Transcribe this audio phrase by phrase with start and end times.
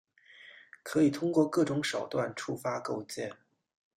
[0.81, 3.31] 可以通过各种手段触发构建。